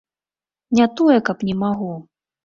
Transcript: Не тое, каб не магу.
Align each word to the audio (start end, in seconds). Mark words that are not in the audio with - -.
Не 0.79 0.87
тое, 1.01 1.17
каб 1.27 1.43
не 1.49 1.55
магу. 1.65 1.91